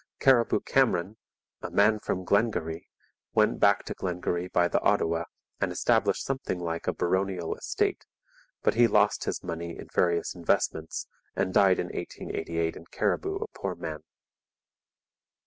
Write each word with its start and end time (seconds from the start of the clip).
Cariboo 0.19 0.61
Cameron, 0.61 1.17
a 1.61 1.69
'man 1.69 1.99
from 1.99 2.23
Glengarry,' 2.23 2.89
went 3.35 3.59
back 3.59 3.85
to 3.85 3.93
Glengarry 3.93 4.47
by 4.47 4.67
the 4.67 4.81
Ottawa 4.81 5.25
and 5.59 5.71
established 5.71 6.25
something 6.25 6.57
like 6.57 6.87
a 6.87 6.91
baronial 6.93 7.53
estate; 7.55 8.07
but 8.63 8.73
he 8.73 8.87
lost 8.87 9.25
his 9.25 9.43
money 9.43 9.77
in 9.77 9.89
various 9.93 10.33
investments 10.33 11.05
and 11.35 11.53
died 11.53 11.77
in 11.77 11.89
1888 11.89 12.75
in 12.75 12.85
Cariboo 12.87 13.35
a 13.43 13.47
poor 13.49 13.75
man. 13.75 13.99